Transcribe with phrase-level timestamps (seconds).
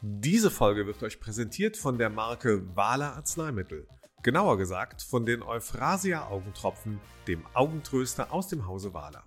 [0.00, 3.88] Diese Folge wird euch präsentiert von der Marke Wala Arzneimittel.
[4.22, 9.24] Genauer gesagt von den Euphrasia Augentropfen, dem Augentröster aus dem Hause Wala.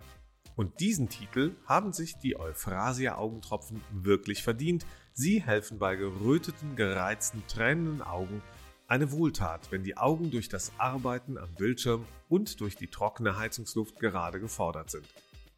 [0.56, 4.86] Und diesen Titel haben sich die Euphrasia Augentropfen wirklich verdient.
[5.12, 8.42] Sie helfen bei geröteten, gereizten, tränenden Augen
[8.88, 14.00] eine Wohltat, wenn die Augen durch das Arbeiten am Bildschirm und durch die trockene Heizungsluft
[14.00, 15.06] gerade gefordert sind.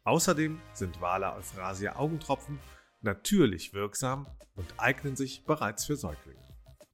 [0.02, 2.58] Außerdem sind Wala Euphrasia Augentropfen
[3.04, 4.26] natürlich wirksam
[4.56, 6.40] und eignen sich bereits für Säuglinge.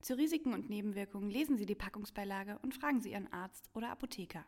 [0.03, 4.45] Zu Risiken und Nebenwirkungen lesen Sie die Packungsbeilage und fragen Sie Ihren Arzt oder Apotheker.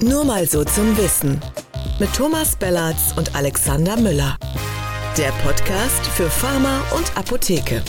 [0.00, 1.40] Nur mal so zum Wissen.
[2.00, 4.36] Mit Thomas Bellatz und Alexander Müller.
[5.16, 7.82] Der Podcast für Pharma und Apotheke.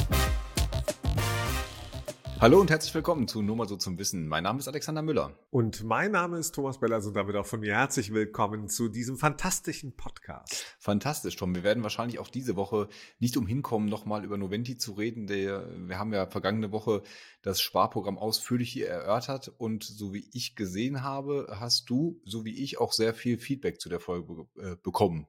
[2.42, 4.28] Hallo und herzlich willkommen zu Nur mal so zum Wissen.
[4.28, 5.40] Mein Name ist Alexander Müller.
[5.52, 9.18] Und mein Name ist Thomas Bellatz und damit auch von mir herzlich willkommen zu diesem
[9.18, 10.66] fantastischen Podcast.
[10.78, 11.56] Fantastisch, Tom.
[11.56, 12.90] Wir werden wahrscheinlich auch diese Woche
[13.20, 15.28] nicht umhin kommen, nochmal über Noventi zu reden.
[15.28, 17.04] Der, wir haben ja vergangene Woche
[17.42, 22.62] das Sparprogramm ausführlich hier erörtert und so wie ich gesehen habe, hast du, so wie
[22.62, 25.26] ich, auch sehr viel Feedback zu der Folge äh, bekommen.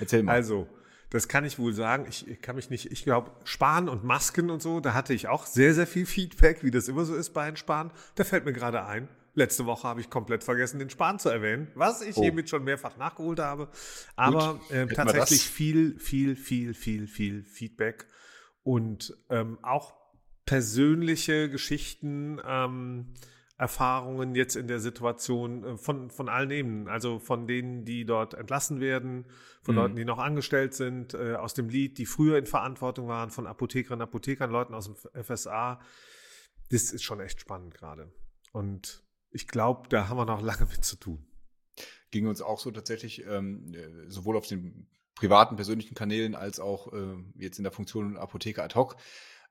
[0.00, 0.32] Erzähl mal.
[0.32, 0.66] Also,
[1.12, 2.06] das kann ich wohl sagen.
[2.08, 5.28] Ich, ich kann mich nicht, ich glaube, Sparen und Masken und so, da hatte ich
[5.28, 7.90] auch sehr, sehr viel Feedback, wie das immer so ist bei den Sparen.
[8.14, 9.08] Da fällt mir gerade ein.
[9.34, 12.22] Letzte Woche habe ich komplett vergessen, den Sparen zu erwähnen, was ich oh.
[12.22, 13.68] hiermit schon mehrfach nachgeholt habe.
[14.16, 18.06] Aber äh, tatsächlich viel, viel, viel, viel, viel Feedback
[18.62, 19.92] und ähm, auch
[20.46, 22.40] persönliche Geschichten.
[22.42, 23.12] Ähm,
[23.62, 28.34] Erfahrungen jetzt in der Situation äh, von, von allen Ebenen, also von denen, die dort
[28.34, 29.24] entlassen werden,
[29.62, 29.80] von mhm.
[29.80, 33.46] Leuten, die noch angestellt sind, äh, aus dem Lied, die früher in Verantwortung waren, von
[33.46, 35.80] Apothekerinnen, Apothekern, Leuten aus dem FSA.
[36.70, 38.10] Das ist schon echt spannend gerade.
[38.50, 41.24] Und ich glaube, da haben wir noch lange mit zu tun.
[42.10, 46.92] Ging uns auch so tatsächlich, ähm, äh, sowohl auf den privaten, persönlichen Kanälen als auch
[46.92, 48.96] äh, jetzt in der Funktion Apotheker ad hoc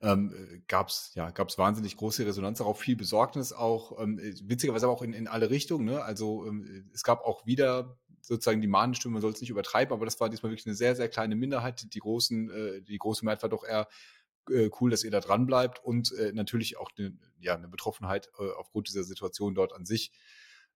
[0.01, 4.93] ähm, gab es ja, gab's wahnsinnig große Resonanz darauf, viel Besorgnis auch, ähm, witzigerweise aber
[4.93, 5.85] auch in, in alle Richtungen.
[5.85, 6.03] Ne?
[6.03, 10.05] Also ähm, es gab auch wieder sozusagen die Mahnenstimme, man soll es nicht übertreiben, aber
[10.05, 11.93] das war diesmal wirklich eine sehr, sehr kleine Minderheit.
[11.93, 13.87] Die großen, äh, die große Mehrheit war doch eher
[14.49, 18.29] äh, cool, dass ihr da dran bleibt und äh, natürlich auch eine, ja, eine Betroffenheit
[18.39, 20.11] äh, aufgrund dieser Situation dort an sich.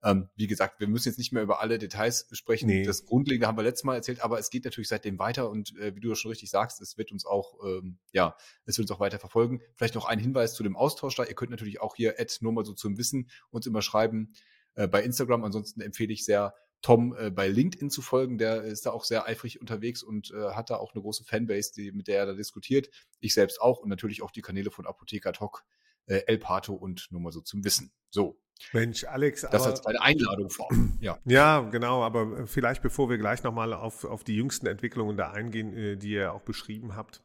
[0.05, 2.67] Ähm, wie gesagt, wir müssen jetzt nicht mehr über alle Details sprechen.
[2.67, 2.83] Nee.
[2.83, 5.95] Das Grundlegende haben wir letztes Mal erzählt, aber es geht natürlich seitdem weiter und äh,
[5.95, 8.99] wie du schon richtig sagst, es wird uns auch, ähm, ja, es wird uns auch
[8.99, 9.61] weiter verfolgen.
[9.75, 11.25] Vielleicht noch ein Hinweis zu dem Austausch da.
[11.25, 14.33] Ihr könnt natürlich auch hier Ad nur mal so zum Wissen uns immer schreiben
[14.75, 15.43] äh, bei Instagram.
[15.43, 16.53] Ansonsten empfehle ich sehr,
[16.85, 18.37] Tom äh, bei LinkedIn zu folgen.
[18.37, 21.71] Der ist da auch sehr eifrig unterwegs und äh, hat da auch eine große Fanbase,
[21.75, 22.91] die, mit der er da diskutiert.
[23.19, 25.63] Ich selbst auch und natürlich auch die Kanäle von Apotheker Talk,
[26.07, 27.91] äh, El Pato und nur mal so zum Wissen.
[28.09, 28.39] So,
[28.73, 29.41] Mensch, Alex.
[29.41, 30.69] Das aber, als eine Einladung vor.
[31.01, 31.19] Ja.
[31.25, 32.03] ja, genau.
[32.03, 36.11] Aber vielleicht, bevor wir gleich nochmal auf, auf die jüngsten Entwicklungen da eingehen, äh, die
[36.11, 37.21] ihr auch beschrieben habt,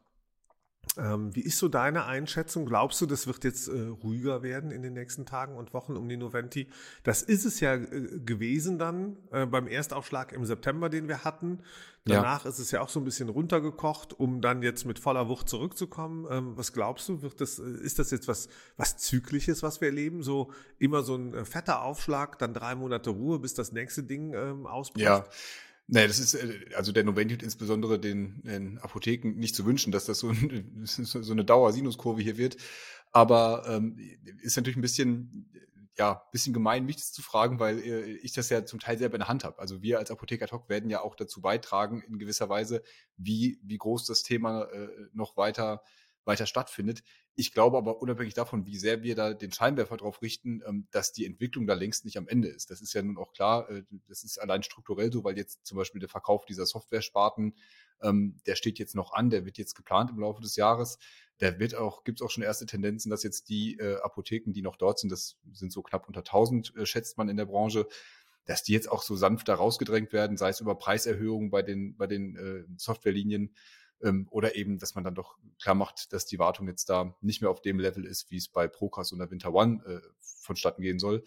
[0.97, 2.65] ähm, wie ist so deine Einschätzung?
[2.65, 6.09] Glaubst du, das wird jetzt äh, ruhiger werden in den nächsten Tagen und Wochen um
[6.09, 6.67] die Noventi?
[7.03, 11.59] Das ist es ja äh, gewesen dann äh, beim Erstaufschlag im September, den wir hatten.
[12.03, 12.49] Danach ja.
[12.49, 16.27] ist es ja auch so ein bisschen runtergekocht, um dann jetzt mit voller Wucht zurückzukommen.
[16.29, 17.21] Ähm, was glaubst du?
[17.21, 20.23] Wird das, äh, ist das jetzt was, was Zyklisches, was wir erleben?
[20.23, 24.33] So immer so ein äh, fetter Aufschlag, dann drei Monate Ruhe, bis das nächste Ding
[24.33, 25.05] ähm, ausbricht?
[25.05, 25.25] Ja.
[25.93, 30.05] Nee, das ist, äh, also der Noventi insbesondere den, den Apotheken nicht zu wünschen, dass
[30.05, 32.55] das so, ein, so eine Dauer-Sinuskurve hier wird.
[33.11, 33.97] Aber ähm,
[34.41, 35.51] ist natürlich ein bisschen,
[35.97, 39.15] ja, bisschen gemein, mich das zu fragen, weil äh, ich das ja zum Teil selber
[39.15, 39.59] in der Hand habe.
[39.59, 42.83] Also wir als Apotheker Talk werden ja auch dazu beitragen, in gewisser Weise,
[43.17, 45.83] wie, wie groß das Thema äh, noch weiter
[46.25, 47.03] weiter stattfindet.
[47.35, 51.13] Ich glaube aber unabhängig davon, wie sehr wir da den Scheinwerfer drauf richten, ähm, dass
[51.13, 52.69] die Entwicklung da längst nicht am Ende ist.
[52.69, 55.77] Das ist ja nun auch klar, äh, das ist allein strukturell so, weil jetzt zum
[55.77, 57.55] Beispiel der Verkauf dieser Software-Sparten,
[58.01, 60.99] ähm, der steht jetzt noch an, der wird jetzt geplant im Laufe des Jahres.
[61.39, 64.61] Der wird auch, gibt es auch schon erste Tendenzen, dass jetzt die äh, Apotheken, die
[64.61, 67.87] noch dort sind, das sind so knapp unter 1000, äh, schätzt man in der Branche,
[68.45, 71.95] dass die jetzt auch so sanft da rausgedrängt werden, sei es über Preiserhöhungen bei den,
[71.95, 73.55] bei den äh, Softwarelinien
[74.03, 77.41] ähm, oder eben, dass man dann doch klar macht, dass die Wartung jetzt da nicht
[77.41, 80.99] mehr auf dem Level ist, wie es bei Procast oder Winter One äh, vonstatten gehen
[80.99, 81.23] soll.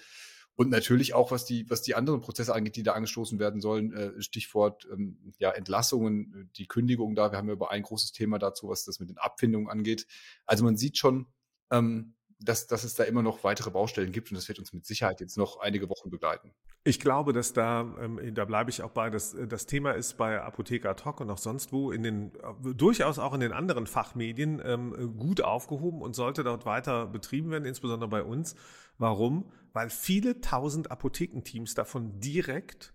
[0.57, 3.93] Und natürlich auch, was die, was die anderen Prozesse angeht, die da angestoßen werden sollen,
[3.93, 7.33] äh, Stichwort ähm, ja, Entlassungen, die Kündigung da.
[7.33, 10.07] Wir haben ja über ein großes Thema dazu, was das mit den Abfindungen angeht.
[10.47, 11.27] Also man sieht schon,
[11.73, 14.85] ähm, dass, dass es da immer noch weitere Baustellen gibt und das wird uns mit
[14.85, 16.53] Sicherheit jetzt noch einige Wochen begleiten.
[16.85, 20.17] Ich glaube, dass da, ähm, da bleibe ich auch bei, dass äh, das Thema ist
[20.17, 22.33] bei Apotheker Talk und auch sonst wo in den,
[22.63, 27.65] durchaus auch in den anderen Fachmedien ähm, gut aufgehoben und sollte dort weiter betrieben werden,
[27.65, 28.55] insbesondere bei uns.
[28.99, 29.51] Warum?
[29.73, 32.95] Weil viele tausend Apothekenteams davon direkt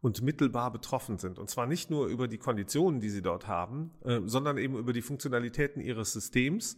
[0.00, 1.38] und mittelbar betroffen sind.
[1.38, 4.92] Und zwar nicht nur über die Konditionen, die sie dort haben, äh, sondern eben über
[4.92, 6.76] die Funktionalitäten ihres Systems.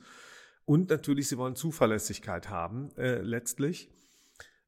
[0.72, 3.90] Und natürlich, sie wollen Zuverlässigkeit haben, äh, letztlich.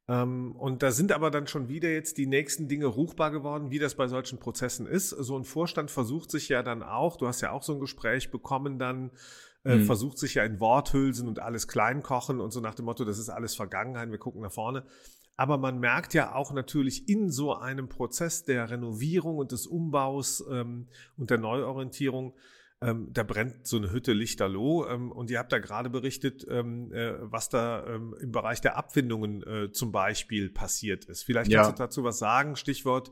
[0.06, 3.78] Ähm, und da sind aber dann schon wieder jetzt die nächsten Dinge ruchbar geworden, wie
[3.78, 5.08] das bei solchen Prozessen ist.
[5.08, 8.30] So ein Vorstand versucht sich ja dann auch, du hast ja auch so ein Gespräch
[8.30, 9.12] bekommen, dann
[9.64, 9.86] äh, mhm.
[9.86, 13.30] versucht sich ja in Worthülsen und alles kleinkochen und so nach dem Motto, das ist
[13.30, 14.84] alles Vergangenheit, wir gucken nach vorne.
[15.38, 20.44] Aber man merkt ja auch natürlich in so einem Prozess der Renovierung und des Umbaus
[20.52, 20.86] ähm,
[21.16, 22.34] und der Neuorientierung,
[22.84, 24.86] ähm, da brennt so eine Hütte lichterloh.
[24.86, 28.76] Ähm, und ihr habt da gerade berichtet, ähm, äh, was da ähm, im Bereich der
[28.76, 31.22] Abfindungen äh, zum Beispiel passiert ist.
[31.22, 33.10] Vielleicht kannst du dazu was sagen, Stichwort.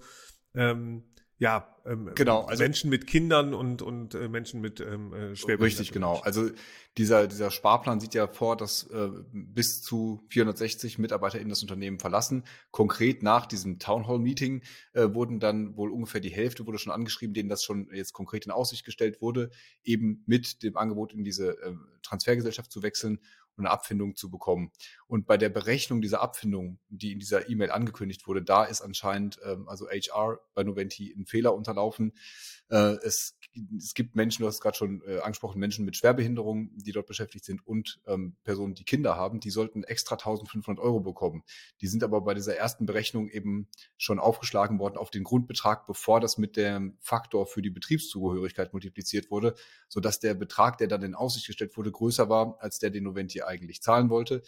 [0.54, 1.04] Ähm,
[1.42, 5.64] ja, ähm, genau, also, Menschen mit Kindern und, und äh, Menschen mit ähm, äh, Schwerbehinderten.
[5.64, 6.20] Richtig, genau.
[6.20, 6.50] Also
[6.96, 12.44] dieser, dieser Sparplan sieht ja vor, dass äh, bis zu 460 MitarbeiterInnen das Unternehmen verlassen.
[12.70, 14.62] Konkret nach diesem Townhall-Meeting
[14.92, 18.46] äh, wurden dann wohl ungefähr die Hälfte wurde schon angeschrieben, denen das schon jetzt konkret
[18.46, 19.50] in Aussicht gestellt wurde,
[19.82, 21.74] eben mit dem Angebot in diese äh,
[22.04, 23.18] Transfergesellschaft zu wechseln
[23.56, 24.72] eine Abfindung zu bekommen.
[25.06, 29.38] Und bei der Berechnung dieser Abfindung, die in dieser E-Mail angekündigt wurde, da ist anscheinend
[29.44, 32.12] ähm, also HR bei Noventi ein Fehler unterlaufen.
[32.70, 33.38] Äh, es,
[33.76, 37.44] es gibt Menschen, du hast gerade schon äh, angesprochen, Menschen mit Schwerbehinderung, die dort beschäftigt
[37.44, 41.42] sind und ähm, Personen, die Kinder haben, die sollten extra 1500 Euro bekommen.
[41.82, 46.20] Die sind aber bei dieser ersten Berechnung eben schon aufgeschlagen worden auf den Grundbetrag, bevor
[46.20, 49.54] das mit dem Faktor für die Betriebszugehörigkeit multipliziert wurde,
[49.88, 53.41] sodass der Betrag, der dann in Aussicht gestellt wurde, größer war, als der, den Noventi
[53.46, 54.42] eigentlich zahlen wollte.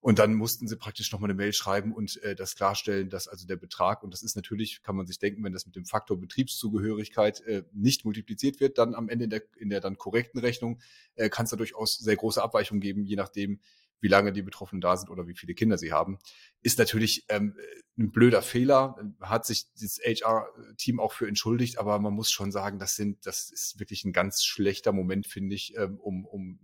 [0.00, 3.44] Und dann mussten sie praktisch nochmal eine Mail schreiben und äh, das klarstellen, dass also
[3.44, 6.20] der Betrag, und das ist natürlich, kann man sich denken, wenn das mit dem Faktor
[6.20, 10.80] Betriebszugehörigkeit äh, nicht multipliziert wird, dann am Ende in der, in der dann korrekten Rechnung
[11.16, 13.58] äh, kann es da durchaus sehr große Abweichungen geben, je nachdem,
[14.00, 16.18] wie lange die Betroffenen da sind oder wie viele Kinder sie haben.
[16.62, 17.56] Ist natürlich ähm,
[17.98, 22.78] ein blöder Fehler, hat sich das HR-Team auch für entschuldigt, aber man muss schon sagen,
[22.78, 26.58] das sind, das ist wirklich ein ganz schlechter Moment, finde ich, ähm, um, um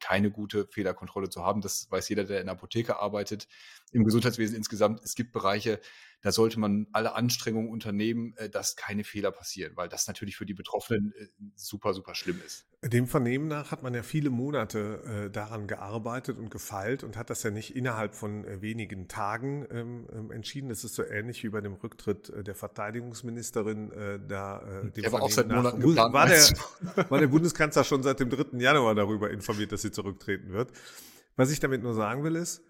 [0.00, 1.60] keine gute Fehlerkontrolle zu haben.
[1.60, 3.48] Das weiß jeder, der in der Apotheke arbeitet.
[3.92, 5.80] Im Gesundheitswesen insgesamt, es gibt Bereiche,
[6.26, 10.44] da sollte man alle Anstrengungen unternehmen, äh, dass keine Fehler passieren, weil das natürlich für
[10.44, 12.66] die Betroffenen äh, super, super schlimm ist.
[12.82, 17.30] Dem Vernehmen nach hat man ja viele Monate äh, daran gearbeitet und gefeilt und hat
[17.30, 20.68] das ja nicht innerhalb von wenigen Tagen ähm, ähm entschieden.
[20.68, 23.92] Das ist so ähnlich wie bei dem Rücktritt der Verteidigungsministerin.
[24.26, 26.12] Da, äh, dem der war auch seit Monaten geplant.
[26.12, 26.42] War der,
[27.08, 28.58] war der Bundeskanzler schon seit dem 3.
[28.58, 30.72] Januar darüber informiert, dass sie zurücktreten wird.
[31.36, 32.64] Was ich damit nur sagen will ist,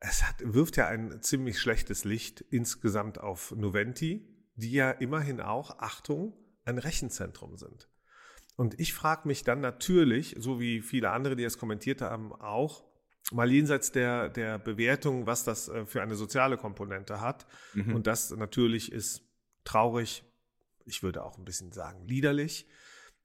[0.00, 5.78] es hat, wirft ja ein ziemlich schlechtes Licht insgesamt auf Noventi, die ja immerhin auch,
[5.78, 6.34] Achtung,
[6.64, 7.88] ein Rechenzentrum sind.
[8.56, 12.84] Und ich frage mich dann natürlich, so wie viele andere, die es kommentiert haben, auch,
[13.32, 17.46] mal jenseits der, der Bewertung, was das äh, für eine soziale Komponente hat.
[17.74, 17.96] Mhm.
[17.96, 19.22] Und das natürlich ist
[19.64, 20.24] traurig,
[20.84, 22.66] ich würde auch ein bisschen sagen, liederlich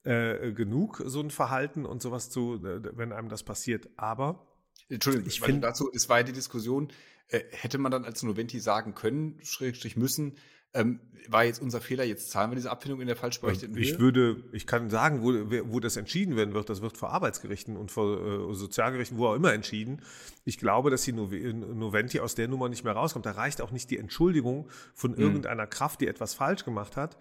[0.03, 3.89] äh, genug, so ein Verhalten und sowas zu, äh, wenn einem das passiert.
[3.95, 4.50] Aber
[4.95, 6.89] Entschuldigung, ich finde dazu, es war ja die Diskussion,
[7.29, 10.37] äh, hätte man dann als Noventi sagen können, Schrägstrich müssen,
[10.73, 13.99] ähm, war jetzt unser Fehler, jetzt zahlen wir diese Abfindung in der falsch berechneten Ich
[13.99, 15.33] würde, ich kann sagen, wo,
[15.71, 19.35] wo das entschieden werden wird, das wird vor Arbeitsgerichten und vor äh, Sozialgerichten, wo auch
[19.35, 20.01] immer entschieden.
[20.45, 23.25] Ich glaube, dass die Noventi aus der Nummer nicht mehr rauskommt.
[23.25, 25.19] Da reicht auch nicht die Entschuldigung von mhm.
[25.19, 27.17] irgendeiner Kraft, die etwas falsch gemacht hat.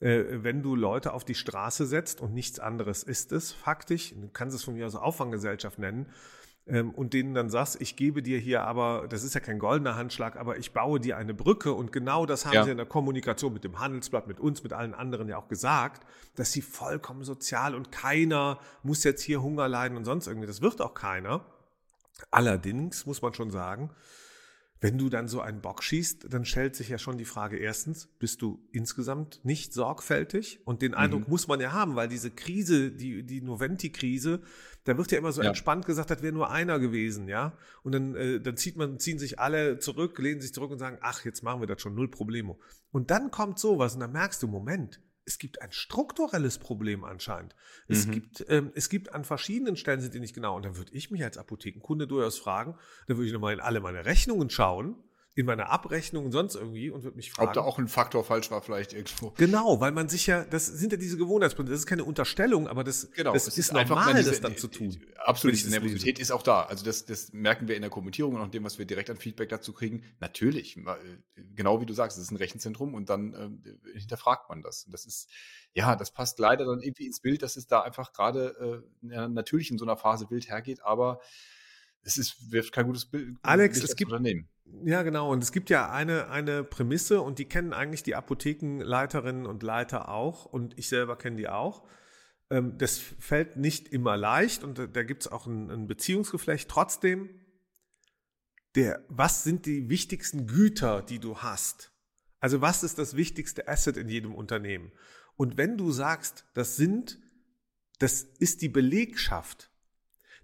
[0.00, 4.28] Äh, wenn du Leute auf die Straße setzt und nichts anderes ist es, faktisch, du
[4.32, 6.12] kannst es von mir aus Auffanggesellschaft nennen, ähm,
[6.66, 10.36] und denen dann sagst, ich gebe dir hier aber, das ist ja kein goldener Handschlag,
[10.36, 12.64] aber ich baue dir eine Brücke und genau das haben ja.
[12.64, 16.06] sie in der Kommunikation mit dem Handelsblatt, mit uns, mit allen anderen ja auch gesagt,
[16.36, 20.62] dass sie vollkommen sozial und keiner muss jetzt hier Hunger leiden und sonst irgendwie, das
[20.62, 21.44] wird auch keiner.
[22.30, 23.90] Allerdings muss man schon sagen,
[24.82, 28.08] wenn du dann so einen Bock schießt, dann stellt sich ja schon die Frage, erstens,
[28.18, 30.58] bist du insgesamt nicht sorgfältig?
[30.64, 31.30] Und den Eindruck mhm.
[31.30, 34.42] muss man ja haben, weil diese Krise, die, die Noventi-Krise,
[34.82, 35.48] da wird ja immer so ja.
[35.48, 37.56] entspannt gesagt, das wäre nur einer gewesen, ja.
[37.84, 40.98] Und dann, äh, dann zieht man, ziehen sich alle zurück, lehnen sich zurück und sagen,
[41.00, 42.58] ach, jetzt machen wir das schon, null Problemo.
[42.90, 47.54] Und dann kommt sowas und dann merkst du, Moment, es gibt ein strukturelles Problem anscheinend.
[47.88, 48.12] Es, mhm.
[48.12, 50.56] gibt, ähm, es gibt an verschiedenen Stellen, sind die nicht genau.
[50.56, 52.76] Und dann würde ich mich als Apothekenkunde durchaus fragen,
[53.06, 54.96] dann würde ich nochmal in alle meine Rechnungen schauen
[55.34, 57.48] in meiner Abrechnung und sonst irgendwie und würde mich fragen.
[57.48, 59.32] Ob da auch ein Faktor falsch war vielleicht irgendwo.
[59.38, 62.84] Genau, weil man sich ja, das sind ja diese Gewohnheitspunkte, das ist keine Unterstellung, aber
[62.84, 64.94] das, genau, das ist, ist normal, diese, das dann zu tun.
[65.16, 66.64] Absolut, diese Nervosität ist auch da.
[66.64, 69.16] Also das, das merken wir in der Kommentierung und auch dem, was wir direkt an
[69.16, 70.02] Feedback dazu kriegen.
[70.20, 70.78] Natürlich,
[71.54, 74.84] genau wie du sagst, es ist ein Rechenzentrum und dann äh, hinterfragt man das.
[74.84, 75.30] Und das ist,
[75.72, 79.70] ja, das passt leider dann irgendwie ins Bild, dass es da einfach gerade äh, natürlich
[79.70, 81.20] in so einer Phase wild hergeht, aber
[82.02, 83.38] es ist, wirft kein gutes Bild.
[83.42, 84.48] Alex, es gibt, Unternehmen
[84.84, 85.30] Ja, genau.
[85.30, 90.08] Und es gibt ja eine, eine Prämisse und die kennen eigentlich die Apothekenleiterinnen und Leiter
[90.08, 91.86] auch und ich selber kenne die auch.
[92.50, 96.68] Ähm, das fällt nicht immer leicht und da gibt es auch ein, ein Beziehungsgeflecht.
[96.68, 97.30] Trotzdem,
[98.74, 101.92] der, was sind die wichtigsten Güter, die du hast?
[102.40, 104.90] Also was ist das wichtigste Asset in jedem Unternehmen?
[105.36, 107.18] Und wenn du sagst, das sind,
[107.98, 109.70] das ist die Belegschaft,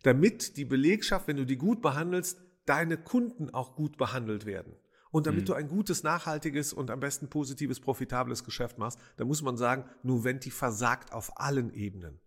[0.03, 4.75] damit die Belegschaft, wenn du die gut behandelst, deine Kunden auch gut behandelt werden.
[5.11, 5.47] Und damit mhm.
[5.47, 9.85] du ein gutes, nachhaltiges und am besten positives, profitables Geschäft machst, dann muss man sagen,
[10.03, 12.21] Nuventi versagt auf allen Ebenen.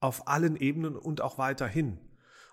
[0.00, 1.98] Auf allen Ebenen und auch weiterhin.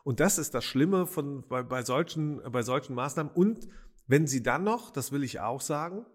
[0.03, 3.31] Und das ist das Schlimme von, bei, bei, solchen, bei solchen Maßnahmen.
[3.33, 3.67] Und
[4.07, 6.05] wenn sie dann noch, das will ich auch sagen,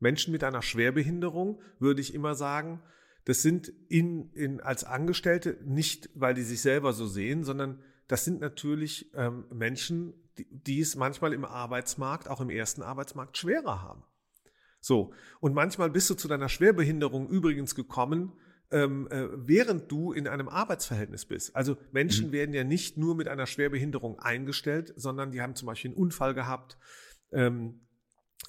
[0.00, 2.82] Menschen mit einer Schwerbehinderung, würde ich immer sagen,
[3.26, 8.24] das sind in, in, als Angestellte nicht, weil die sich selber so sehen, sondern das
[8.24, 10.14] sind natürlich ähm, Menschen,
[10.50, 14.02] die, es manchmal im Arbeitsmarkt, auch im ersten Arbeitsmarkt, schwerer haben.
[14.80, 18.32] So, und manchmal bist du zu deiner Schwerbehinderung übrigens gekommen,
[18.70, 21.56] ähm, äh, während du in einem Arbeitsverhältnis bist.
[21.56, 22.32] Also Menschen mhm.
[22.32, 26.34] werden ja nicht nur mit einer Schwerbehinderung eingestellt, sondern die haben zum Beispiel einen Unfall
[26.34, 26.78] gehabt,
[27.32, 27.80] ähm,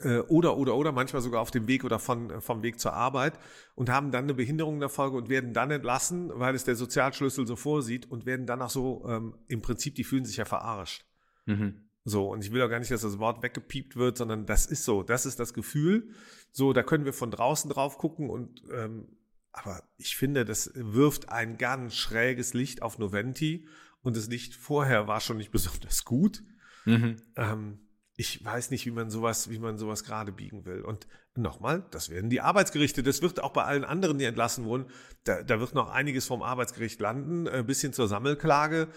[0.01, 3.33] äh, oder, oder, oder, manchmal sogar auf dem Weg oder von, vom Weg zur Arbeit
[3.75, 6.75] und haben dann eine Behinderung in der Folge und werden dann entlassen, weil es der
[6.75, 10.45] Sozialschlüssel so vorsieht und werden dann auch so, ähm, im Prinzip, die fühlen sich ja
[10.45, 11.05] verarscht.
[11.45, 11.89] Mhm.
[12.05, 14.83] So, und ich will auch gar nicht, dass das Wort weggepiept wird, sondern das ist
[14.83, 16.09] so, das ist das Gefühl.
[16.51, 19.07] So, da können wir von draußen drauf gucken und ähm,
[19.51, 23.67] aber ich finde, das wirft ein ganz schräges Licht auf Noventi
[24.01, 26.43] und das Licht vorher war schon nicht besonders gut.
[26.85, 27.17] Mhm.
[27.35, 27.79] Ähm,
[28.15, 30.81] ich weiß nicht, wie man sowas, wie man sowas gerade biegen will.
[30.81, 33.01] Und nochmal, das werden die Arbeitsgerichte.
[33.01, 34.87] Das wird auch bei allen anderen, die entlassen wurden,
[35.23, 38.89] da, da wird noch einiges vom Arbeitsgericht landen, ein äh, bisschen zur Sammelklage.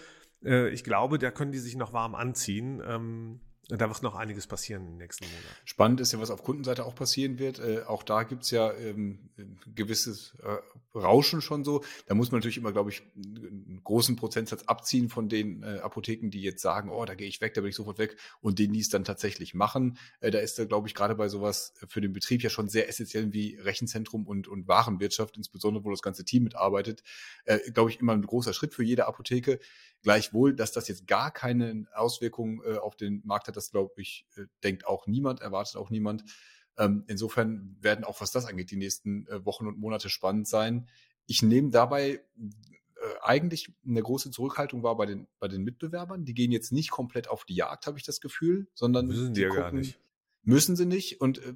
[0.45, 2.81] Äh, ich glaube, da können die sich noch warm anziehen.
[3.69, 5.47] Da wird noch einiges passieren in den nächsten Monaten.
[5.63, 7.59] Spannend ist ja, was auf Kundenseite auch passieren wird.
[7.59, 9.29] Äh, auch da gibt's ja ähm,
[9.73, 10.57] gewisses äh,
[10.97, 11.81] Rauschen schon so.
[12.07, 16.29] Da muss man natürlich immer, glaube ich, einen großen Prozentsatz abziehen von den äh, Apotheken,
[16.29, 18.73] die jetzt sagen, oh, da gehe ich weg, da bin ich sofort weg und denen,
[18.73, 19.97] die es dann tatsächlich machen.
[20.19, 22.89] Äh, da ist da, glaube ich, gerade bei sowas für den Betrieb ja schon sehr
[22.89, 27.01] essentiell wie Rechenzentrum und, und Warenwirtschaft, insbesondere wo das ganze Team mitarbeitet,
[27.45, 29.59] äh, glaube ich, immer ein großer Schritt für jede Apotheke.
[30.01, 34.25] Gleichwohl, dass das jetzt gar keine Auswirkungen äh, auf den Markt hat, das glaube ich,
[34.35, 36.23] äh, denkt auch niemand, erwartet auch niemand.
[36.77, 40.87] Ähm, insofern werden auch, was das angeht, die nächsten äh, Wochen und Monate spannend sein.
[41.27, 42.21] Ich nehme dabei
[43.03, 46.25] äh, eigentlich eine große Zurückhaltung war bei den, bei den Mitbewerbern.
[46.25, 49.41] Die gehen jetzt nicht komplett auf die Jagd, habe ich das Gefühl, sondern Müssen die,
[49.41, 49.99] ja gucken, gar nicht.
[50.45, 51.53] Müssen sie nicht und äh,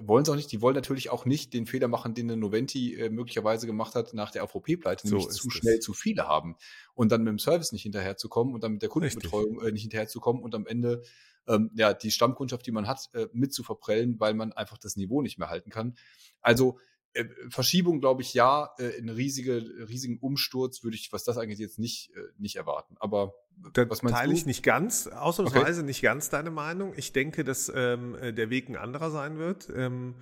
[0.00, 0.52] wollen sie auch nicht.
[0.52, 4.12] Die wollen natürlich auch nicht den Fehler machen, den der Noventi äh, möglicherweise gemacht hat
[4.14, 6.56] nach der AVP-Pleite, nämlich so zu schnell zu viele haben
[6.94, 10.42] und dann mit dem Service nicht hinterherzukommen und dann mit der Kundenbetreuung äh, nicht hinterherzukommen
[10.42, 11.02] und am Ende
[11.48, 14.96] ähm, ja die Stammkundschaft, die man hat, äh, mit zu verprellen, weil man einfach das
[14.96, 15.96] Niveau nicht mehr halten kann.
[16.40, 16.78] Also
[17.16, 18.74] äh, Verschiebung, glaube ich, ja.
[18.78, 22.96] Äh, einen riesige, riesigen Umsturz würde ich, was das angeht, jetzt nicht, äh, nicht erwarten.
[23.00, 23.34] Aber
[23.72, 24.38] da was meinst teile du?
[24.38, 25.86] ich nicht ganz, ausnahmsweise okay.
[25.86, 26.92] nicht ganz deine Meinung.
[26.96, 29.68] Ich denke, dass ähm, äh, der Weg ein anderer sein wird.
[29.74, 30.14] Ähm,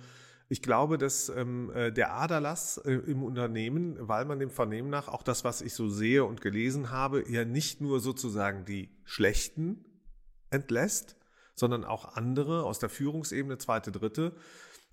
[0.47, 5.07] ich glaube, dass ähm, äh, der Aderlass äh, im Unternehmen, weil man dem Vernehmen nach
[5.07, 9.83] auch das, was ich so sehe und gelesen habe, ja nicht nur sozusagen die Schlechten
[10.49, 11.15] entlässt,
[11.55, 14.35] sondern auch andere aus der Führungsebene, zweite, dritte.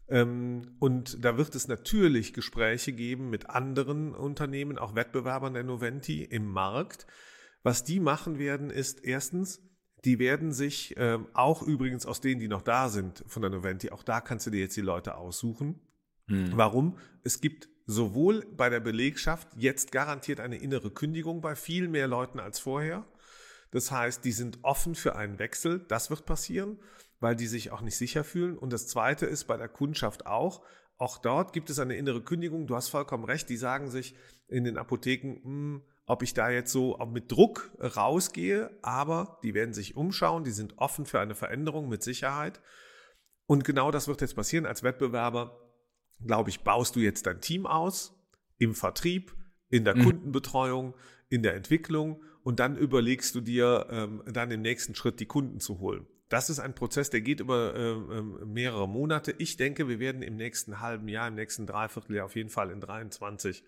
[0.08, 6.22] Ähm, und da wird es natürlich Gespräche geben mit anderen Unternehmen, auch Wettbewerbern der Noventi
[6.22, 7.06] im Markt.
[7.62, 9.62] Was die machen werden, ist erstens,
[10.04, 13.90] die werden sich ähm, auch übrigens aus denen, die noch da sind von der Noventi,
[13.90, 15.80] auch da kannst du dir jetzt die Leute aussuchen.
[16.26, 16.52] Mhm.
[16.56, 16.98] Warum?
[17.22, 22.40] Es gibt sowohl bei der Belegschaft jetzt garantiert eine innere Kündigung bei viel mehr Leuten
[22.40, 23.04] als vorher.
[23.72, 25.80] Das heißt, die sind offen für einen Wechsel.
[25.88, 26.78] Das wird passieren
[27.22, 28.58] weil die sich auch nicht sicher fühlen.
[28.58, 30.62] Und das Zweite ist bei der Kundschaft auch,
[30.98, 32.66] auch dort gibt es eine innere Kündigung.
[32.66, 34.16] Du hast vollkommen recht, die sagen sich
[34.48, 39.54] in den Apotheken, mh, hm, ob ich da jetzt so mit Druck rausgehe, aber die
[39.54, 42.60] werden sich umschauen, die sind offen für eine Veränderung mit Sicherheit.
[43.46, 44.66] Und genau das wird jetzt passieren.
[44.66, 45.60] Als Wettbewerber,
[46.26, 48.20] glaube ich, baust du jetzt dein Team aus
[48.58, 49.32] im Vertrieb,
[49.70, 50.04] in der mhm.
[50.04, 50.94] Kundenbetreuung,
[51.32, 55.60] in der Entwicklung und dann überlegst du dir, ähm, dann im nächsten Schritt die Kunden
[55.60, 56.06] zu holen.
[56.28, 59.34] Das ist ein Prozess, der geht über äh, mehrere Monate.
[59.38, 62.80] Ich denke, wir werden im nächsten halben Jahr, im nächsten Dreivierteljahr auf jeden Fall in
[62.80, 63.64] 23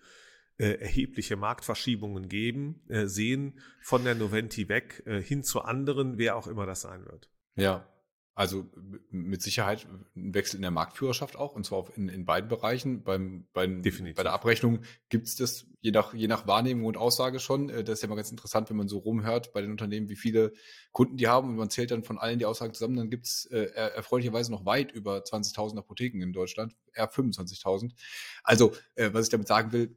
[0.57, 6.35] äh, erhebliche Marktverschiebungen geben, äh, sehen von der Noventi weg äh, hin zu anderen, wer
[6.35, 7.31] auch immer das sein wird.
[7.55, 7.87] Ja,
[8.37, 8.69] Also
[9.11, 13.01] mit Sicherheit ein Wechsel in der Marktführerschaft auch, und zwar in, in beiden Bereichen.
[13.01, 14.17] Beim, beim, Definitiv.
[14.17, 17.69] Bei der Abrechnung gibt es das je nach, je nach Wahrnehmung und Aussage schon.
[17.69, 20.17] Äh, das ist ja mal ganz interessant, wenn man so rumhört bei den Unternehmen, wie
[20.17, 20.51] viele
[20.91, 23.45] Kunden die haben und man zählt dann von allen die Aussagen zusammen, dann gibt es
[23.45, 27.93] äh, erfreulicherweise noch weit über 20.000 Apotheken in Deutschland, eher 25.000.
[28.43, 29.95] Also, äh, was ich damit sagen will,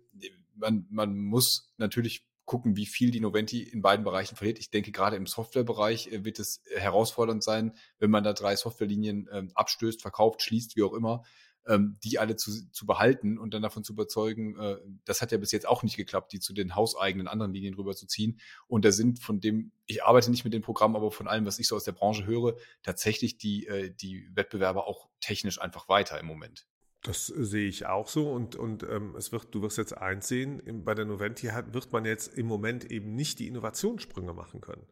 [0.55, 4.59] man, man muss natürlich gucken, wie viel die Noventi in beiden Bereichen verliert.
[4.59, 8.57] Ich denke, gerade im Softwarebereich äh, wird es äh, herausfordernd sein, wenn man da drei
[8.57, 11.23] Softwarelinien ähm, abstößt, verkauft, schließt, wie auch immer,
[11.67, 15.39] ähm, die alle zu, zu behalten und dann davon zu überzeugen, äh, das hat ja
[15.39, 18.41] bis jetzt auch nicht geklappt, die zu den hauseigenen anderen Linien rüberzuziehen.
[18.67, 21.59] Und da sind von dem, ich arbeite nicht mit dem Programm, aber von allem, was
[21.59, 23.69] ich so aus der Branche höre, tatsächlich die,
[24.01, 26.67] die Wettbewerber auch technisch einfach weiter im Moment.
[27.03, 30.83] Das sehe ich auch so und, und ähm, es wird, du wirst jetzt eins sehen,
[30.85, 34.85] bei der Noventi hat, wird man jetzt im Moment eben nicht die Innovationssprünge machen können.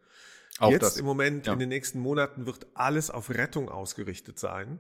[0.59, 1.53] Auch jetzt das, im Moment, ja.
[1.53, 4.79] in den nächsten Monaten wird alles auf Rettung ausgerichtet sein.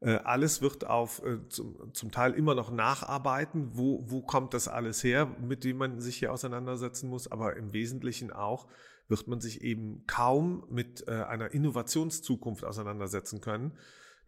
[0.00, 4.66] Äh, alles wird auf äh, zum, zum Teil immer noch nacharbeiten, wo, wo kommt das
[4.66, 8.66] alles her, mit dem man sich hier auseinandersetzen muss, aber im Wesentlichen auch
[9.08, 13.78] wird man sich eben kaum mit äh, einer Innovationszukunft auseinandersetzen können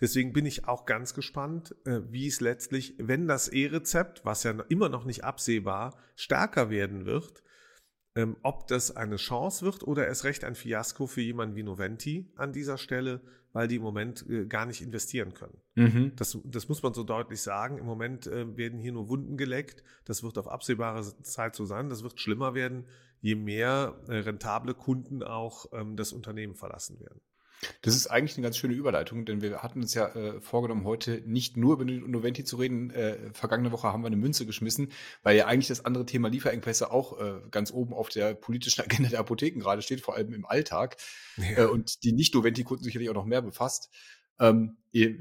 [0.00, 4.52] Deswegen bin ich auch ganz gespannt, äh, wie es letztlich, wenn das E-Rezept, was ja
[4.68, 7.42] immer noch nicht absehbar, stärker werden wird,
[8.14, 12.32] ähm, ob das eine Chance wird oder erst recht ein Fiasko für jemanden wie Noventi
[12.36, 13.20] an dieser Stelle,
[13.52, 15.60] weil die im Moment äh, gar nicht investieren können.
[15.74, 16.12] Mhm.
[16.16, 17.78] Das, das muss man so deutlich sagen.
[17.78, 19.82] Im Moment äh, werden hier nur Wunden geleckt.
[20.04, 21.88] Das wird auf absehbare Zeit so sein.
[21.88, 22.86] Das wird schlimmer werden,
[23.20, 27.20] je mehr rentable Kunden auch ähm, das Unternehmen verlassen werden.
[27.82, 31.22] Das ist eigentlich eine ganz schöne Überleitung, denn wir hatten uns ja äh, vorgenommen, heute
[31.26, 32.90] nicht nur über Noventi zu reden.
[32.90, 36.90] Äh, vergangene Woche haben wir eine Münze geschmissen, weil ja eigentlich das andere Thema Lieferengpässe
[36.90, 40.46] auch äh, ganz oben auf der politischen Agenda der Apotheken gerade steht, vor allem im
[40.46, 40.96] Alltag.
[41.36, 41.64] Ja.
[41.64, 43.90] Äh, und die Nicht-Noventi-Kunden sicherlich auch noch mehr befasst.
[44.38, 44.76] Ähm,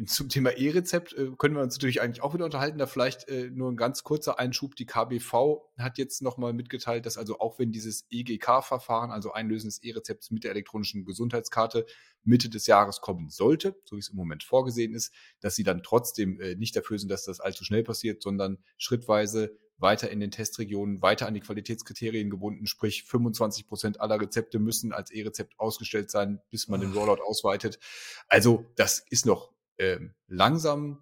[0.05, 2.77] zum Thema E-Rezept äh, können wir uns natürlich eigentlich auch wieder unterhalten.
[2.77, 4.75] Da vielleicht äh, nur ein ganz kurzer Einschub.
[4.77, 9.83] Die KBV hat jetzt nochmal mitgeteilt, dass also auch wenn dieses EGK-Verfahren, also Einlösen des
[9.83, 11.85] E-Rezepts mit der elektronischen Gesundheitskarte
[12.23, 15.83] Mitte des Jahres kommen sollte, so wie es im Moment vorgesehen ist, dass sie dann
[15.83, 20.31] trotzdem äh, nicht dafür sind, dass das allzu schnell passiert, sondern schrittweise weiter in den
[20.31, 26.11] Testregionen, weiter an die Qualitätskriterien gebunden, sprich 25 Prozent aller Rezepte müssen als E-Rezept ausgestellt
[26.11, 27.79] sein, bis man den Rollout ausweitet.
[28.27, 31.01] Also das ist noch ähm, langsam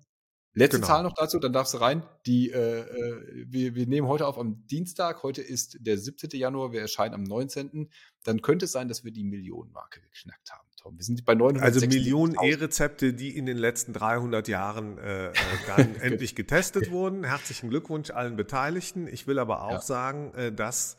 [0.56, 0.88] Letzte genau.
[0.88, 2.04] Zahl noch dazu, dann darfst du rein.
[2.28, 5.24] Die, äh, äh, wir, wir nehmen heute auf am Dienstag.
[5.24, 6.30] Heute ist der 17.
[6.34, 6.72] Januar.
[6.72, 7.90] Wir erscheinen am 19.
[8.24, 10.98] Dann könnte es sein, dass wir die Millionenmarke geknackt haben, Tom.
[10.98, 11.64] Wir sind bei 900.
[11.64, 15.34] Also Millionen E-Rezepte, die in den letzten 300 Jahren äh, äh
[15.66, 17.24] dann endlich getestet wurden.
[17.24, 19.08] Herzlichen Glückwunsch allen Beteiligten.
[19.08, 19.82] Ich will aber auch ja.
[19.82, 20.98] sagen, äh, dass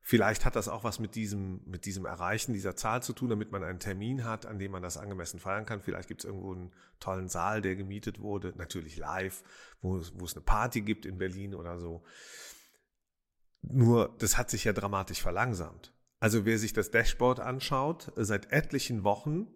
[0.00, 3.52] Vielleicht hat das auch was mit diesem, mit diesem Erreichen dieser Zahl zu tun, damit
[3.52, 5.82] man einen Termin hat, an dem man das angemessen feiern kann.
[5.82, 9.42] Vielleicht gibt es irgendwo einen tollen Saal, der gemietet wurde, natürlich live,
[9.82, 12.02] wo, wo es eine Party gibt in Berlin oder so.
[13.60, 15.92] Nur, das hat sich ja dramatisch verlangsamt.
[16.20, 19.46] Also wer sich das Dashboard anschaut, seit etlichen Wochen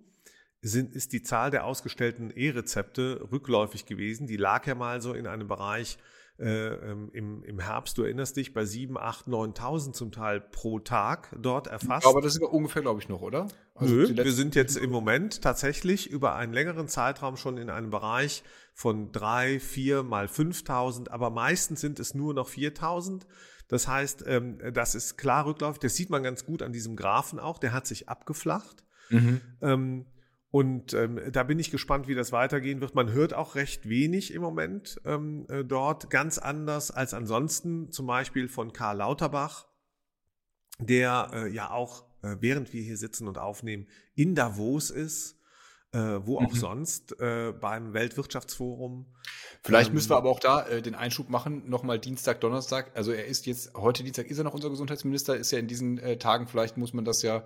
[0.61, 4.27] sind, ist die Zahl der ausgestellten E-Rezepte rückläufig gewesen.
[4.29, 5.98] Die lag ja mal so in einem Bereich
[6.38, 10.79] äh, ähm, im, im Herbst, du erinnerst dich, bei 7, 8, 9.000 zum Teil pro
[10.79, 12.07] Tag dort erfasst.
[12.07, 13.48] Aber das ist ungefähr, glaube ich, noch, oder?
[13.75, 17.90] Also Nö, wir sind jetzt im Moment tatsächlich über einen längeren Zeitraum schon in einem
[17.90, 23.22] Bereich von 3, 4 mal 5.000, aber meistens sind es nur noch 4.000.
[23.72, 25.80] Das heißt, ähm, das ist klar rückläufig.
[25.80, 27.56] Das sieht man ganz gut an diesem Graphen auch.
[27.56, 28.85] Der hat sich abgeflacht.
[29.08, 29.40] Mhm.
[29.62, 30.06] Ähm,
[30.50, 32.94] und ähm, da bin ich gespannt, wie das weitergehen wird.
[32.94, 38.06] Man hört auch recht wenig im Moment ähm, äh, dort, ganz anders als ansonsten, zum
[38.06, 39.68] Beispiel von Karl Lauterbach,
[40.78, 45.40] der äh, ja auch, äh, während wir hier sitzen und aufnehmen, in Davos ist.
[45.94, 46.57] Äh, wo auch mhm.
[46.57, 49.05] sonst äh, beim Weltwirtschaftsforum.
[49.62, 52.92] Vielleicht ähm, müssen wir aber auch da äh, den Einschub machen, nochmal Dienstag, Donnerstag.
[52.94, 55.98] Also er ist jetzt, heute Dienstag ist er noch unser Gesundheitsminister, ist ja in diesen
[55.98, 57.44] äh, Tagen, vielleicht muss man das ja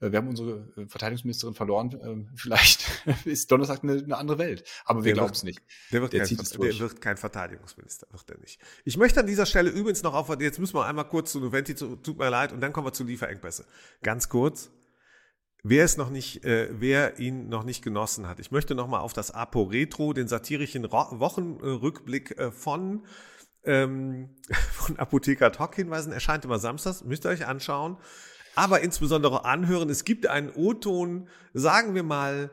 [0.00, 1.98] äh, wir haben unsere äh, Verteidigungsministerin verloren.
[2.02, 2.86] Ähm, vielleicht
[3.24, 4.64] ist Donnerstag eine, eine andere Welt.
[4.84, 5.60] Aber wir glauben es nicht.
[5.92, 8.60] Der wird, der, kein, der wird kein Verteidigungsminister, wird er nicht.
[8.84, 11.74] Ich möchte an dieser Stelle übrigens noch auf, jetzt müssen wir einmal kurz zu Noventi,
[11.74, 13.66] tut mir leid, und dann kommen wir zu Lieferengpässe.
[14.02, 14.70] Ganz kurz.
[15.68, 19.00] Wer es noch nicht, äh, wer ihn noch nicht genossen hat, ich möchte noch mal
[19.00, 23.04] auf das Apo Retro, den satirischen Ro Wochenrückblick äh, von
[23.64, 24.30] ähm,
[24.72, 26.12] von Apotheker Talk hinweisen.
[26.12, 27.96] Erscheint immer samstags, müsst ihr euch anschauen
[28.56, 29.90] aber insbesondere anhören.
[29.90, 32.50] Es gibt einen O-Ton, sagen wir mal,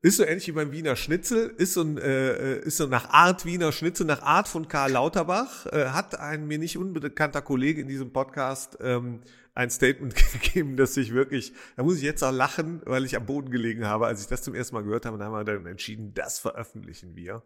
[0.00, 3.44] ist so ähnlich wie beim Wiener Schnitzel, ist so, ein, äh, ist so nach Art
[3.44, 7.86] Wiener Schnitzel, nach Art von Karl Lauterbach, äh, hat ein mir nicht unbekannter Kollege in
[7.86, 9.20] diesem Podcast ähm,
[9.54, 13.26] ein Statement gegeben, dass ich wirklich, da muss ich jetzt auch lachen, weil ich am
[13.26, 15.44] Boden gelegen habe, als ich das zum ersten Mal gehört habe, und da haben wir
[15.44, 17.42] dann entschieden, das veröffentlichen wir.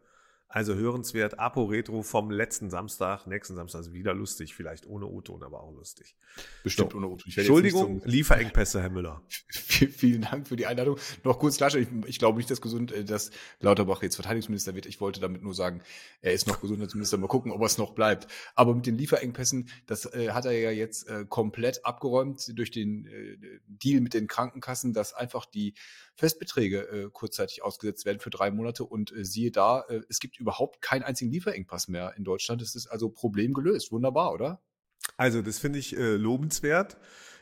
[0.49, 5.43] Also hörenswert, Apo Retro vom letzten Samstag, nächsten Samstag, also wieder lustig, vielleicht ohne O-Ton,
[5.43, 6.15] aber auch lustig.
[6.63, 6.99] Bestimmt So.
[6.99, 7.25] ohne Auto.
[7.35, 9.23] Entschuldigung, Lieferengpässe, Herr Müller.
[9.49, 10.99] Vielen Dank für die Einladung.
[11.25, 14.87] Noch kurz klarstellen, ich, ich glaube nicht, dass gesund, äh, dass Lauterbach jetzt Verteidigungsminister wird.
[14.87, 15.83] Ich wollte damit nur sagen,
[16.23, 17.19] er ist noch Gesundheitsminister.
[17.19, 18.29] Mal gucken, ob er es noch bleibt.
[18.55, 23.07] Aber mit den Lieferengpässen, das äh, hat er ja jetzt äh, komplett abgeräumt durch den
[23.07, 25.75] äh, Deal mit den Krankenkassen, dass einfach die
[26.15, 28.85] Festbeträge äh, kurzzeitig ausgesetzt werden für drei Monate.
[28.85, 32.63] Und äh, siehe da, es gibt überhaupt keinen einzigen Lieferengpass mehr in Deutschland.
[32.63, 33.91] Das ist also Problem gelöst.
[33.93, 34.63] Wunderbar, oder?
[35.17, 36.97] Also, das finde ich äh, lobenswert.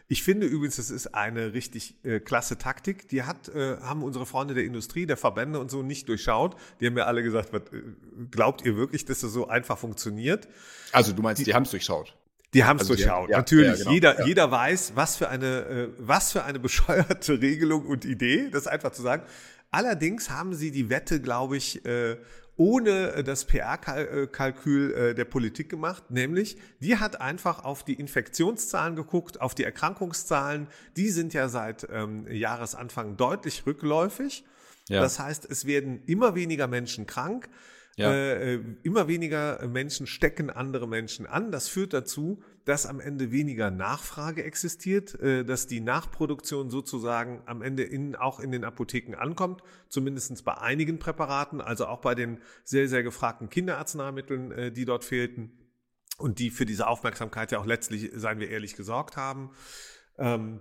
[0.07, 3.09] Ich finde übrigens, das ist eine richtig äh, klasse Taktik.
[3.09, 6.57] Die hat, äh, haben unsere Freunde der Industrie, der Verbände und so nicht durchschaut.
[6.81, 7.83] Die haben mir alle gesagt, was, äh,
[8.31, 10.47] glaubt ihr wirklich, dass das so einfach funktioniert?
[10.93, 12.17] Also du meinst, die, haben es durchschaut.
[12.53, 13.31] Die haben es Also die- durchschaut.
[13.31, 14.27] ja, Natürlich, ja, genau, jeder, ja.
[14.27, 18.93] jeder weiß, was für eine, äh, was für eine bescheuerte Regelung und Idee, das einfach
[18.93, 19.23] zu sagen.
[19.71, 22.19] Allerdings haben sie die Wette, glaube ich, äh,
[22.57, 28.97] ohne äh, das PR-Kalkül äh, der Politik gemacht, nämlich die hat einfach auf die Infektionszahlen
[28.97, 30.69] geguckt, auf die Erkrankungszahlen.
[30.97, 34.45] Die sind ja seit ähm, Jahresanfang deutlich rückläufig.
[34.89, 35.01] Ja.
[35.01, 37.49] Das heißt, es werden immer weniger Menschen krank.
[37.97, 38.13] Ja.
[38.13, 41.53] Äh, äh, immer weniger Menschen stecken andere Menschen an.
[41.53, 47.63] Das führt dazu, dass am Ende weniger Nachfrage existiert, äh, dass die Nachproduktion sozusagen am
[47.63, 52.41] Ende in, auch in den Apotheken ankommt, zumindest bei einigen Präparaten, also auch bei den
[52.65, 55.53] sehr, sehr gefragten Kinderarzneimitteln, äh, die dort fehlten
[56.19, 59.51] und die für diese Aufmerksamkeit ja auch letztlich, seien wir ehrlich, gesorgt haben.
[60.19, 60.61] Ähm,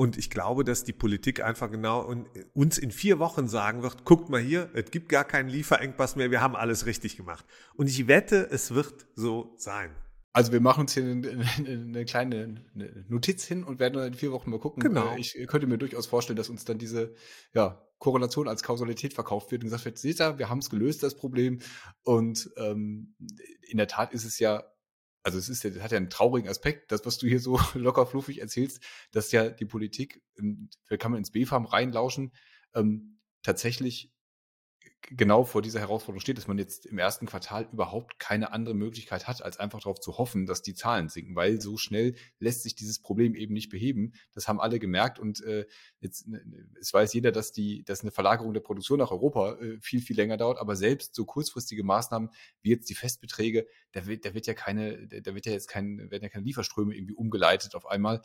[0.00, 4.06] und ich glaube, dass die Politik einfach genau und uns in vier Wochen sagen wird,
[4.06, 7.44] guckt mal hier, es gibt gar keinen Lieferengpass mehr, wir haben alles richtig gemacht.
[7.74, 9.94] Und ich wette, es wird so sein.
[10.32, 12.64] Also wir machen uns hier eine, eine kleine
[13.08, 14.82] Notiz hin und werden in vier Wochen mal gucken.
[14.82, 15.14] Genau.
[15.18, 17.12] Ich könnte mir durchaus vorstellen, dass uns dann diese
[17.52, 21.02] ja, Korrelation als Kausalität verkauft wird und gesagt wird, seht ihr, wir haben es gelöst,
[21.02, 21.58] das Problem.
[22.04, 23.16] Und ähm,
[23.68, 24.64] in der Tat ist es ja,
[25.22, 28.40] also es ist, hat ja einen traurigen Aspekt, das, was du hier so locker fluffig
[28.40, 28.80] erzählst,
[29.12, 32.32] dass ja die Politik, ähm, da kann man ins B-Farm reinlauschen,
[32.74, 34.12] ähm, tatsächlich
[35.02, 39.26] genau vor dieser Herausforderung steht, dass man jetzt im ersten Quartal überhaupt keine andere Möglichkeit
[39.26, 42.74] hat, als einfach darauf zu hoffen, dass die Zahlen sinken, weil so schnell lässt sich
[42.74, 44.12] dieses Problem eben nicht beheben.
[44.32, 45.66] Das haben alle gemerkt und äh,
[46.00, 46.40] jetzt äh,
[46.80, 50.16] es weiß jeder, dass die, dass eine Verlagerung der Produktion nach Europa äh, viel viel
[50.16, 52.30] länger dauert, aber selbst so kurzfristige Maßnahmen
[52.62, 56.10] wie jetzt die Festbeträge, da wird, da wird ja keine, da wird ja jetzt kein,
[56.10, 58.22] werden ja keine Lieferströme irgendwie umgeleitet auf einmal.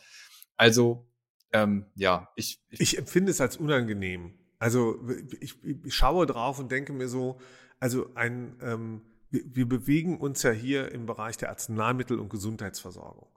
[0.58, 1.08] Also
[1.52, 4.38] ähm, ja, ich, ich, Ich empfinde es als unangenehm.
[4.60, 5.00] Also
[5.39, 7.39] ich, ich schaue drauf und denke mir so,
[7.80, 13.28] also ein, ähm, wir, wir bewegen uns ja hier im Bereich der Arzneimittel- und Gesundheitsversorgung.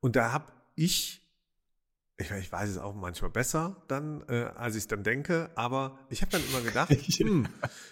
[0.00, 1.22] Und da habe ich,
[2.16, 5.98] ich, ich weiß es auch manchmal besser dann, äh, als ich es dann denke, aber
[6.08, 7.48] ich habe dann immer gedacht, hm,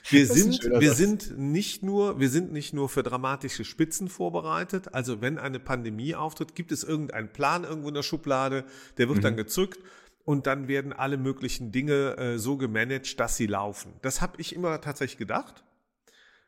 [0.08, 4.94] wir sind, wir sind nicht nur, wir sind nicht nur für dramatische Spitzen vorbereitet.
[4.94, 8.64] Also wenn eine Pandemie auftritt, gibt es irgendeinen Plan irgendwo in der Schublade,
[8.98, 9.78] der wird dann gezückt
[10.28, 13.94] und dann werden alle möglichen Dinge äh, so gemanagt, dass sie laufen.
[14.02, 15.64] Das habe ich immer tatsächlich gedacht.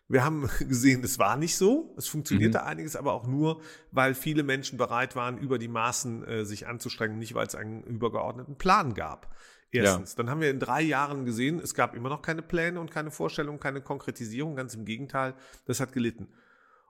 [0.07, 1.95] Wir haben gesehen, es war nicht so.
[1.97, 6.45] Es funktionierte einiges, aber auch nur, weil viele Menschen bereit waren, über die Maßen äh,
[6.45, 9.35] sich anzustrengen, nicht weil es einen übergeordneten Plan gab.
[9.71, 10.15] Erstens.
[10.15, 13.11] Dann haben wir in drei Jahren gesehen, es gab immer noch keine Pläne und keine
[13.11, 14.57] Vorstellungen, keine Konkretisierung.
[14.57, 15.33] Ganz im Gegenteil,
[15.65, 16.29] das hat gelitten.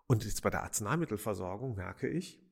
[0.09, 2.43] Und jetzt bei der Arzneimittelversorgung merke ich,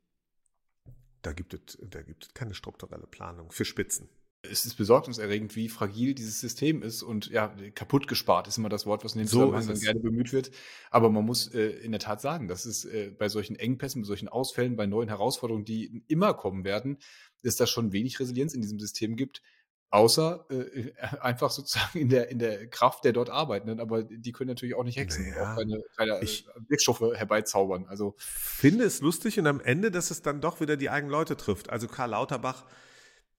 [1.22, 4.08] da gibt es, da gibt es keine strukturelle Planung für Spitzen.
[4.42, 8.86] Es ist besorgniserregend, wie fragil dieses System ist und ja, kaputt gespart ist immer das
[8.86, 10.50] Wort, was in dem So Zusammenhang dann gerne bemüht wird.
[10.90, 14.06] Aber man muss äh, in der Tat sagen, dass es äh, bei solchen Engpässen, bei
[14.06, 16.98] solchen Ausfällen, bei neuen Herausforderungen, die immer kommen werden,
[17.42, 19.42] dass da schon wenig Resilienz in diesem System gibt.
[19.90, 24.48] Außer äh, einfach sozusagen in der, in der Kraft der dort Arbeitenden, aber die können
[24.48, 27.86] natürlich auch nicht hexen, Naja, auch keine, keine ich- Wirkstoffe herbeizaubern.
[27.88, 31.36] Also finde es lustig und am Ende, dass es dann doch wieder die eigenen Leute
[31.36, 31.70] trifft.
[31.70, 32.66] Also Karl Lauterbach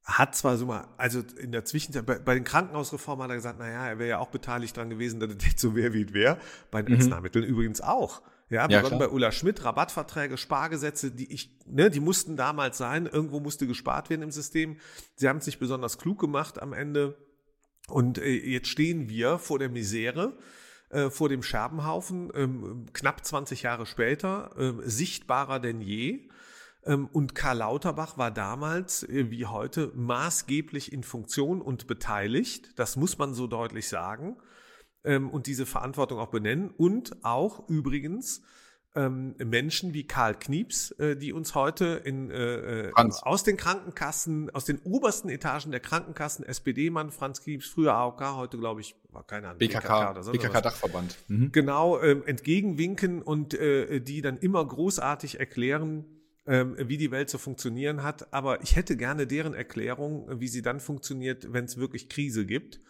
[0.03, 3.59] hat zwar so mal, also in der Zwischenzeit, bei, bei den Krankenhausreformen hat er gesagt,
[3.59, 6.13] naja, er wäre ja auch beteiligt dran gewesen, dass es nicht so wäre, wie es
[6.13, 6.39] wäre.
[6.71, 7.01] Bei den Mhm.
[7.01, 8.21] Arzneimitteln übrigens auch.
[8.49, 9.09] Ja, Ja, begonnen klar.
[9.09, 13.05] bei Ulla Schmidt, Rabattverträge, Spargesetze, die ich, ne, die mussten damals sein.
[13.05, 14.77] Irgendwo musste gespart werden im System.
[15.15, 17.15] Sie haben es nicht besonders klug gemacht am Ende.
[17.87, 20.35] Und äh, jetzt stehen wir vor der Misere,
[20.89, 26.29] äh, vor dem Scherbenhaufen, ähm, knapp 20 Jahre später, ähm, sichtbarer denn je.
[26.89, 32.77] Ähm, und Karl Lauterbach war damals, äh, wie heute, maßgeblich in Funktion und beteiligt.
[32.77, 34.37] Das muss man so deutlich sagen.
[35.03, 36.71] Ähm, und diese Verantwortung auch benennen.
[36.71, 38.41] Und auch übrigens
[38.95, 44.49] ähm, Menschen wie Karl Knieps, äh, die uns heute in, äh, äh aus den Krankenkassen,
[44.49, 49.23] aus den obersten Etagen der Krankenkassen, SPD-Mann Franz Knieps, früher AOK, heute glaube ich, war
[49.23, 50.31] keine Ahnung, BKK, oder so.
[50.31, 51.17] BKK Dachverband.
[51.27, 51.51] Mhm.
[51.51, 56.18] Genau, ähm, entgegenwinken und äh, die dann immer großartig erklären,
[56.49, 58.33] ähm, wie die Welt zu funktionieren hat.
[58.33, 62.81] Aber ich hätte gerne deren Erklärung, wie sie dann funktioniert, wenn es wirklich Krise gibt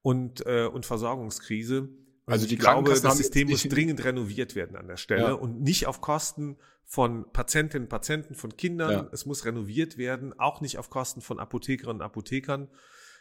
[0.00, 1.80] und, äh, und Versorgungskrise.
[1.80, 5.32] Und Also ich die glaube, das System muss dringend renoviert werden an der Stelle Ja.
[5.32, 8.90] und nicht auf Kosten von Patientinnen, Patienten, von Kindern.
[8.90, 9.08] Ja.
[9.12, 12.68] Es muss renoviert werden, auch nicht auf Kosten von Apothekerinnen und Apothekern,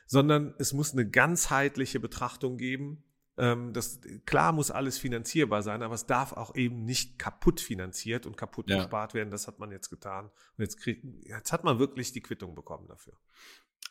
[0.05, 3.03] sondern es muss eine ganzheitliche Betrachtung geben.
[3.39, 8.25] Ähm, Das, klar muss alles finanzierbar sein, aber es darf auch eben nicht kaputt finanziert
[8.25, 8.77] und kaputt Ja.
[8.77, 9.31] gespart werden.
[9.31, 10.25] Das hat man jetzt getan.
[10.25, 13.13] Und jetzt, krieg, jetzt hat man wirklich die Quittung bekommen dafür.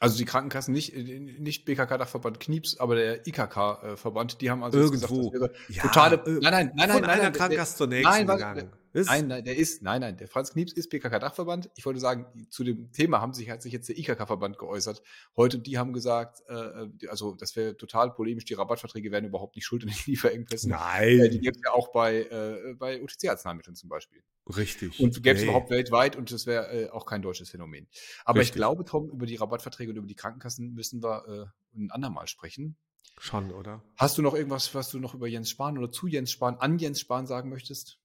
[0.00, 5.30] Also die Krankenkassen, nicht, äh, nicht BKK-Dachverband Knieps, aber der IKK-Verband, die haben also Irgendwo.
[5.30, 6.16] gesagt, Ja, totale.
[6.24, 8.72] äh, Nein, nein, nein, nein, Von nein, einer nein, Krankenkasse zur nächsten Nein, gegangen.
[8.92, 11.70] Ist- Nein, nein, der ist, nein, nein, der Franz Knieps ist BKK-Dachverband.
[11.76, 15.02] Ich wollte sagen, zu dem Thema haben sich, hat sich jetzt der IKK-Verband geäußert.
[15.36, 19.64] Heute, die haben gesagt, äh, also das wäre total polemisch, die Rabattverträge wären überhaupt nicht
[19.66, 20.70] schuld an den Lieferengpässen.
[20.72, 24.22] Äh, Nein, die gibt es ja auch bei, äh, bei UTC-Arzneimitteln zum Beispiel.
[24.56, 24.98] richtig.
[25.00, 25.48] Und gäbe es Nee.
[25.50, 27.86] überhaupt weltweit und das wäre äh, auch kein deutsches Phänomen.
[28.24, 28.50] Aber Richtig.
[28.50, 32.26] ich glaube, Tom, über die Rabattverträge und über die Krankenkassen müssen wir äh, ein andermal
[32.28, 32.76] sprechen.
[33.20, 33.82] Schon, oder?
[33.96, 36.78] Hast du noch irgendwas, was du noch über Jens Spahn oder zu Jens Spahn, an
[36.78, 37.98] Jens Spahn sagen möchtest?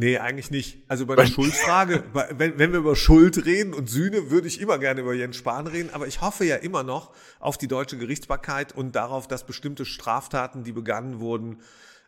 [0.00, 0.84] Nee, eigentlich nicht.
[0.88, 4.60] Also bei der Schuldfrage, bei- wenn, wenn wir über Schuld reden und Sühne, würde ich
[4.60, 7.98] immer gerne über Jens Spahn reden, aber ich hoffe ja immer noch auf die deutsche
[7.98, 11.62] Gerichtsbarkeit und darauf, dass bestimmte Straftaten, die begangen wurden,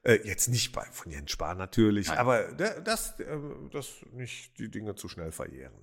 [0.05, 2.19] äh, jetzt nicht bei, von Jens Spahn natürlich, Nein.
[2.19, 3.27] aber der, das, äh,
[3.73, 5.75] dass nicht die Dinge zu schnell verjähren.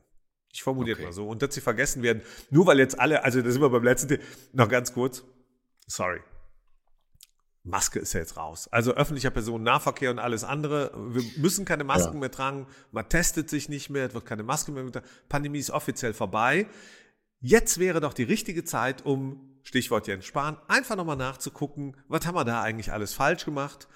[0.54, 1.08] Ich formuliere Okay.
[1.08, 1.28] mal so.
[1.28, 4.08] Und dass sie vergessen werden, nur weil jetzt alle, also da sind wir beim letzten,
[4.08, 4.20] The-
[4.54, 5.24] noch ganz kurz,
[5.88, 6.22] sorry.
[7.68, 8.68] Maske ist ja jetzt raus.
[8.72, 10.92] Also öffentlicher Personennahverkehr und alles andere.
[11.14, 12.20] Wir müssen keine Masken Ja.
[12.22, 12.68] mehr tragen.
[12.92, 14.08] Man testet sich nicht mehr.
[14.08, 14.84] Es wird keine Maske mehr.
[14.84, 15.06] getragen.
[15.30, 16.68] Pandemie ist offiziell vorbei.
[17.40, 22.36] Jetzt wäre doch die richtige Zeit, um, Stichwort Jens Spahn, einfach nochmal nachzugucken, was haben
[22.36, 23.88] wir da eigentlich alles falsch gemacht.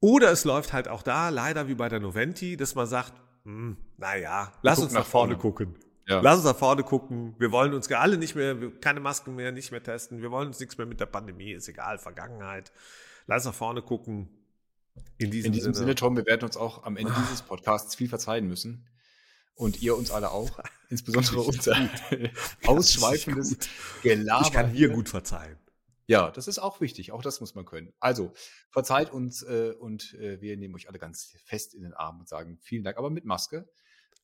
[0.00, 3.76] Oder es läuft halt auch da, leider wie bei der Noventi, dass man sagt, hm,
[3.96, 5.42] naja, lass uns nach nach vorne vorne.
[5.42, 5.74] gucken.
[6.08, 6.20] Ja.
[6.20, 7.34] Lass uns nach vorne gucken.
[7.38, 10.22] Wir wollen uns alle nicht mehr, keine Masken mehr, nicht mehr testen.
[10.22, 12.72] Wir wollen uns nichts mehr mit der Pandemie, ist egal, Vergangenheit.
[13.26, 14.30] Lass nach vorne gucken.
[15.18, 15.94] In diesem, In diesem Sinne, Sinne.
[15.96, 18.86] Tom, wir werden uns auch am Ende dieses Podcasts viel verzeihen müssen.
[19.54, 20.58] Und ihr uns alle auch.
[20.88, 21.76] Insbesondere unser
[22.64, 23.58] ausschweifendes
[24.02, 24.46] Gelaber.
[24.46, 25.58] ich kann hier gut verzeihen.
[26.06, 27.12] Ja, das ist auch wichtig.
[27.12, 27.92] Auch das muss man können.
[28.00, 28.32] Also,
[28.70, 32.28] verzeiht uns äh, und äh, wir nehmen euch alle ganz fest in den Arm und
[32.28, 33.68] sagen vielen Dank, aber mit Maske.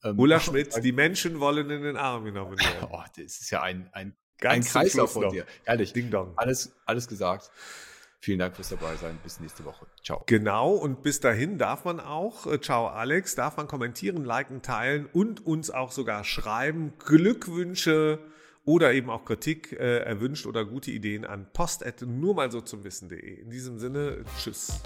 [0.04, 2.88] Ähm, Ulla Schmidt, die Menschen wollen in den Arm genommen werden.
[2.90, 5.46] Oh, das ist ja ein, ein, Ganz ein Kreislauf von dir.
[5.64, 5.92] Ehrlich.
[5.92, 6.32] Ding Dong.
[6.36, 7.50] Alles, alles gesagt.
[8.20, 9.18] Vielen Dank fürs dabei sein.
[9.22, 9.86] Bis nächste Woche.
[10.02, 10.22] Ciao.
[10.26, 15.06] Genau, und bis dahin darf man auch, äh, ciao Alex, darf man kommentieren, liken, teilen
[15.12, 16.94] und uns auch sogar schreiben.
[16.98, 18.18] Glückwünsche
[18.64, 22.82] oder eben auch Kritik äh, erwünscht oder gute Ideen an post nur mal so zum
[22.82, 23.40] Wissen.de.
[23.40, 24.80] In diesem Sinne, tschüss.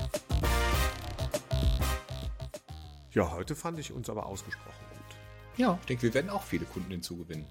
[3.12, 4.88] Ja, heute fand ich uns aber ausgesprochen.
[5.59, 7.44] Ja, ich denke, wir werden auch viele Kunden hinzugewinnen.